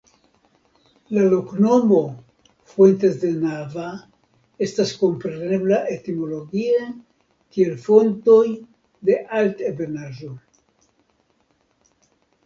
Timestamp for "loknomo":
1.33-1.97